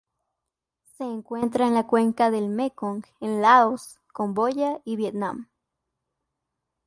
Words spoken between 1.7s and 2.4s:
la cuenca